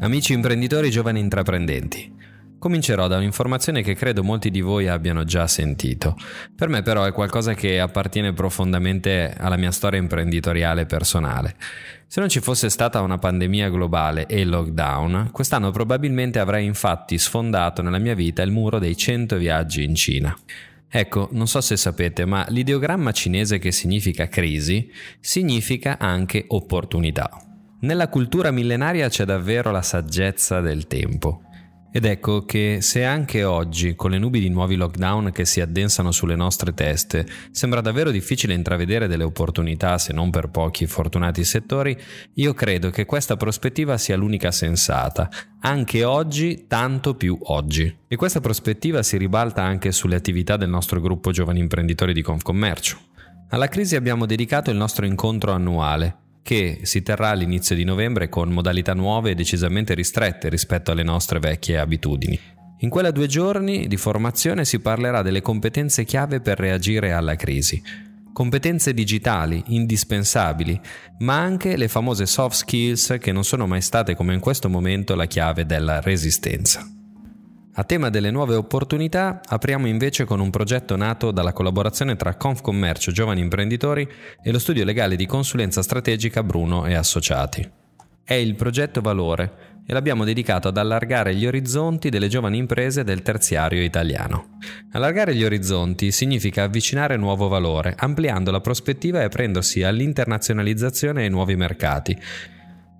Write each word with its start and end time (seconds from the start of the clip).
Amici 0.00 0.32
imprenditori 0.32 0.90
giovani 0.90 1.20
intraprendenti. 1.20 2.12
Comincerò 2.58 3.06
da 3.06 3.16
un'informazione 3.16 3.82
che 3.82 3.94
credo 3.94 4.24
molti 4.24 4.50
di 4.50 4.60
voi 4.60 4.88
abbiano 4.88 5.24
già 5.24 5.46
sentito. 5.46 6.16
Per 6.54 6.68
me 6.68 6.82
però 6.82 7.04
è 7.04 7.12
qualcosa 7.12 7.54
che 7.54 7.78
appartiene 7.78 8.32
profondamente 8.32 9.34
alla 9.38 9.56
mia 9.56 9.70
storia 9.70 10.00
imprenditoriale 10.00 10.84
personale. 10.84 11.54
Se 12.06 12.20
non 12.20 12.28
ci 12.28 12.40
fosse 12.40 12.70
stata 12.70 13.00
una 13.00 13.18
pandemia 13.18 13.70
globale 13.70 14.26
e 14.26 14.40
il 14.40 14.48
lockdown, 14.48 15.30
quest'anno 15.30 15.70
probabilmente 15.70 16.38
avrei 16.38 16.66
infatti 16.66 17.16
sfondato 17.16 17.80
nella 17.80 17.98
mia 17.98 18.14
vita 18.14 18.42
il 18.42 18.50
muro 18.50 18.78
dei 18.78 18.96
100 18.96 19.36
viaggi 19.36 19.84
in 19.84 19.94
Cina. 19.94 20.36
Ecco, 20.88 21.28
non 21.32 21.46
so 21.46 21.60
se 21.60 21.76
sapete, 21.76 22.24
ma 22.24 22.44
l'ideogramma 22.48 23.12
cinese 23.12 23.58
che 23.58 23.72
significa 23.72 24.28
crisi 24.28 24.90
significa 25.20 25.98
anche 25.98 26.44
opportunità. 26.48 27.53
Nella 27.84 28.08
cultura 28.08 28.50
millenaria 28.50 29.10
c'è 29.10 29.26
davvero 29.26 29.70
la 29.70 29.82
saggezza 29.82 30.62
del 30.62 30.86
tempo. 30.86 31.42
Ed 31.92 32.06
ecco 32.06 32.46
che 32.46 32.78
se 32.80 33.04
anche 33.04 33.44
oggi, 33.44 33.94
con 33.94 34.10
le 34.10 34.18
nubi 34.18 34.40
di 34.40 34.48
nuovi 34.48 34.74
lockdown 34.76 35.30
che 35.32 35.44
si 35.44 35.60
addensano 35.60 36.10
sulle 36.10 36.34
nostre 36.34 36.72
teste, 36.72 37.26
sembra 37.50 37.82
davvero 37.82 38.10
difficile 38.10 38.54
intravedere 38.54 39.06
delle 39.06 39.24
opportunità 39.24 39.98
se 39.98 40.14
non 40.14 40.30
per 40.30 40.48
pochi 40.48 40.86
fortunati 40.86 41.44
settori, 41.44 41.94
io 42.36 42.54
credo 42.54 42.88
che 42.88 43.04
questa 43.04 43.36
prospettiva 43.36 43.98
sia 43.98 44.16
l'unica 44.16 44.50
sensata, 44.50 45.28
anche 45.60 46.04
oggi, 46.04 46.64
tanto 46.66 47.14
più 47.14 47.36
oggi. 47.38 47.94
E 48.08 48.16
questa 48.16 48.40
prospettiva 48.40 49.02
si 49.02 49.18
ribalta 49.18 49.62
anche 49.62 49.92
sulle 49.92 50.16
attività 50.16 50.56
del 50.56 50.70
nostro 50.70 51.02
gruppo 51.02 51.32
giovani 51.32 51.60
imprenditori 51.60 52.14
di 52.14 52.22
Confcommercio. 52.22 52.98
Alla 53.50 53.68
crisi 53.68 53.94
abbiamo 53.94 54.24
dedicato 54.24 54.70
il 54.70 54.78
nostro 54.78 55.04
incontro 55.04 55.52
annuale, 55.52 56.22
che 56.44 56.80
si 56.82 57.02
terrà 57.02 57.30
all'inizio 57.30 57.74
di 57.74 57.84
novembre 57.84 58.28
con 58.28 58.50
modalità 58.50 58.92
nuove 58.92 59.30
e 59.30 59.34
decisamente 59.34 59.94
ristrette 59.94 60.50
rispetto 60.50 60.90
alle 60.90 61.02
nostre 61.02 61.38
vecchie 61.38 61.78
abitudini. 61.78 62.38
In 62.80 62.90
quella 62.90 63.10
due 63.10 63.26
giorni 63.26 63.88
di 63.88 63.96
formazione 63.96 64.66
si 64.66 64.78
parlerà 64.78 65.22
delle 65.22 65.40
competenze 65.40 66.04
chiave 66.04 66.40
per 66.40 66.58
reagire 66.58 67.12
alla 67.12 67.34
crisi. 67.34 67.82
Competenze 68.30 68.92
digitali 68.92 69.62
indispensabili, 69.68 70.78
ma 71.20 71.38
anche 71.38 71.78
le 71.78 71.88
famose 71.88 72.26
soft 72.26 72.56
skills 72.56 73.16
che 73.18 73.32
non 73.32 73.44
sono 73.44 73.66
mai 73.66 73.80
state 73.80 74.14
come 74.14 74.34
in 74.34 74.40
questo 74.40 74.68
momento 74.68 75.14
la 75.14 75.26
chiave 75.26 75.64
della 75.64 76.02
resistenza. 76.02 76.93
A 77.76 77.82
tema 77.82 78.08
delle 78.08 78.30
nuove 78.30 78.54
opportunità, 78.54 79.40
apriamo 79.44 79.88
invece 79.88 80.24
con 80.24 80.38
un 80.38 80.48
progetto 80.48 80.94
nato 80.94 81.32
dalla 81.32 81.52
collaborazione 81.52 82.14
tra 82.14 82.36
Confcommercio 82.36 83.10
Giovani 83.10 83.40
Imprenditori 83.40 84.08
e 84.40 84.52
lo 84.52 84.60
studio 84.60 84.84
legale 84.84 85.16
di 85.16 85.26
consulenza 85.26 85.82
strategica 85.82 86.44
Bruno 86.44 86.86
e 86.86 86.94
Associati. 86.94 87.68
È 88.22 88.34
il 88.34 88.54
progetto 88.54 89.00
Valore 89.00 89.72
e 89.86 89.92
l'abbiamo 89.92 90.22
dedicato 90.22 90.68
ad 90.68 90.78
allargare 90.78 91.34
gli 91.34 91.46
orizzonti 91.46 92.10
delle 92.10 92.28
giovani 92.28 92.58
imprese 92.58 93.02
del 93.02 93.22
terziario 93.22 93.82
italiano. 93.82 94.58
Allargare 94.92 95.34
gli 95.34 95.42
orizzonti 95.42 96.12
significa 96.12 96.62
avvicinare 96.62 97.16
nuovo 97.16 97.48
valore, 97.48 97.96
ampliando 97.98 98.52
la 98.52 98.60
prospettiva 98.60 99.20
e 99.20 99.24
aprendosi 99.24 99.82
all'internazionalizzazione 99.82 101.22
e 101.22 101.24
ai 101.24 101.30
nuovi 101.30 101.56
mercati, 101.56 102.16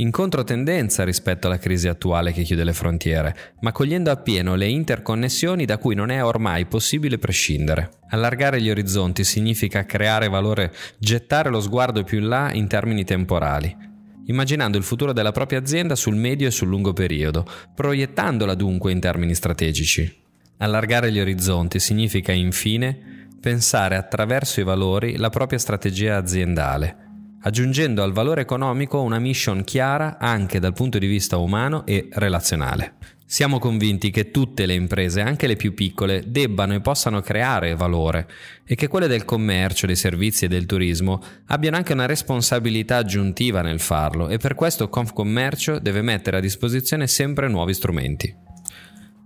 in 0.00 0.10
controtendenza 0.10 1.04
rispetto 1.04 1.46
alla 1.46 1.58
crisi 1.58 1.86
attuale 1.86 2.32
che 2.32 2.42
chiude 2.42 2.64
le 2.64 2.72
frontiere, 2.72 3.36
ma 3.60 3.70
cogliendo 3.70 4.10
appieno 4.10 4.54
le 4.54 4.66
interconnessioni 4.66 5.66
da 5.66 5.76
cui 5.76 5.94
non 5.94 6.10
è 6.10 6.24
ormai 6.24 6.64
possibile 6.66 7.18
prescindere. 7.18 7.90
Allargare 8.08 8.62
gli 8.62 8.70
orizzonti 8.70 9.24
significa 9.24 9.84
creare 9.84 10.28
valore, 10.28 10.72
gettare 10.98 11.50
lo 11.50 11.60
sguardo 11.60 12.02
più 12.02 12.18
in 12.18 12.28
là 12.28 12.50
in 12.52 12.66
termini 12.66 13.04
temporali, 13.04 13.76
immaginando 14.24 14.78
il 14.78 14.84
futuro 14.84 15.12
della 15.12 15.32
propria 15.32 15.58
azienda 15.58 15.94
sul 15.94 16.16
medio 16.16 16.48
e 16.48 16.50
sul 16.50 16.68
lungo 16.68 16.94
periodo, 16.94 17.46
proiettandola 17.74 18.54
dunque 18.54 18.92
in 18.92 19.00
termini 19.00 19.34
strategici. 19.34 20.18
Allargare 20.58 21.12
gli 21.12 21.20
orizzonti 21.20 21.78
significa 21.78 22.32
infine 22.32 23.28
pensare 23.38 23.96
attraverso 23.96 24.60
i 24.60 24.64
valori 24.64 25.16
la 25.16 25.30
propria 25.30 25.58
strategia 25.58 26.16
aziendale 26.16 27.08
aggiungendo 27.42 28.02
al 28.02 28.12
valore 28.12 28.42
economico 28.42 29.00
una 29.00 29.18
mission 29.18 29.64
chiara 29.64 30.18
anche 30.18 30.58
dal 30.58 30.72
punto 30.72 30.98
di 30.98 31.06
vista 31.06 31.36
umano 31.38 31.86
e 31.86 32.08
relazionale. 32.10 32.94
Siamo 33.30 33.60
convinti 33.60 34.10
che 34.10 34.32
tutte 34.32 34.66
le 34.66 34.74
imprese, 34.74 35.20
anche 35.20 35.46
le 35.46 35.54
più 35.54 35.72
piccole, 35.72 36.24
debbano 36.26 36.74
e 36.74 36.80
possano 36.80 37.20
creare 37.20 37.76
valore 37.76 38.28
e 38.64 38.74
che 38.74 38.88
quelle 38.88 39.06
del 39.06 39.24
commercio, 39.24 39.86
dei 39.86 39.94
servizi 39.94 40.46
e 40.46 40.48
del 40.48 40.66
turismo 40.66 41.22
abbiano 41.46 41.76
anche 41.76 41.92
una 41.92 42.06
responsabilità 42.06 42.96
aggiuntiva 42.96 43.62
nel 43.62 43.78
farlo 43.78 44.28
e 44.28 44.38
per 44.38 44.56
questo 44.56 44.88
Confcommercio 44.88 45.78
deve 45.78 46.02
mettere 46.02 46.38
a 46.38 46.40
disposizione 46.40 47.06
sempre 47.06 47.46
nuovi 47.46 47.72
strumenti. 47.72 48.49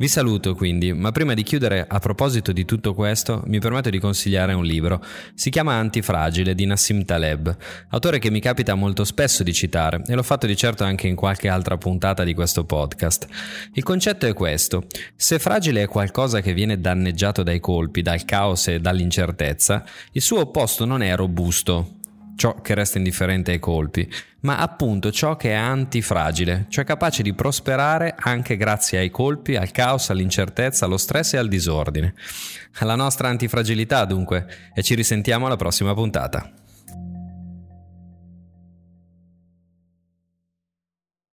Vi 0.00 0.06
saluto 0.06 0.54
quindi, 0.54 0.92
ma 0.92 1.10
prima 1.10 1.34
di 1.34 1.42
chiudere, 1.42 1.84
a 1.84 1.98
proposito 1.98 2.52
di 2.52 2.64
tutto 2.64 2.94
questo, 2.94 3.42
mi 3.46 3.58
permetto 3.58 3.90
di 3.90 3.98
consigliare 3.98 4.52
un 4.52 4.62
libro. 4.62 5.04
Si 5.34 5.50
chiama 5.50 5.74
Antifragile 5.74 6.54
di 6.54 6.66
Nassim 6.66 7.04
Taleb, 7.04 7.56
autore 7.88 8.20
che 8.20 8.30
mi 8.30 8.38
capita 8.38 8.76
molto 8.76 9.02
spesso 9.02 9.42
di 9.42 9.52
citare 9.52 10.04
e 10.06 10.14
l'ho 10.14 10.22
fatto 10.22 10.46
di 10.46 10.56
certo 10.56 10.84
anche 10.84 11.08
in 11.08 11.16
qualche 11.16 11.48
altra 11.48 11.76
puntata 11.78 12.22
di 12.22 12.32
questo 12.32 12.64
podcast. 12.64 13.26
Il 13.72 13.82
concetto 13.82 14.26
è 14.26 14.34
questo: 14.34 14.86
se 15.16 15.40
fragile 15.40 15.82
è 15.82 15.88
qualcosa 15.88 16.40
che 16.40 16.52
viene 16.54 16.80
danneggiato 16.80 17.42
dai 17.42 17.58
colpi, 17.58 18.00
dal 18.00 18.24
caos 18.24 18.68
e 18.68 18.78
dall'incertezza, 18.78 19.84
il 20.12 20.22
suo 20.22 20.42
opposto 20.42 20.84
non 20.84 21.02
è 21.02 21.16
robusto, 21.16 21.97
ciò 22.38 22.60
che 22.62 22.74
resta 22.74 22.98
indifferente 22.98 23.50
ai 23.50 23.58
colpi, 23.58 24.08
ma 24.42 24.58
appunto 24.58 25.10
ciò 25.10 25.34
che 25.34 25.50
è 25.50 25.54
antifragile, 25.54 26.66
cioè 26.68 26.84
capace 26.84 27.24
di 27.24 27.34
prosperare 27.34 28.14
anche 28.16 28.56
grazie 28.56 29.00
ai 29.00 29.10
colpi, 29.10 29.56
al 29.56 29.72
caos, 29.72 30.10
all'incertezza, 30.10 30.84
allo 30.84 30.98
stress 30.98 31.34
e 31.34 31.38
al 31.38 31.48
disordine. 31.48 32.14
Alla 32.78 32.94
nostra 32.94 33.28
antifragilità 33.28 34.04
dunque, 34.04 34.46
e 34.72 34.84
ci 34.84 34.94
risentiamo 34.94 35.46
alla 35.46 35.56
prossima 35.56 35.92
puntata. 35.94 36.48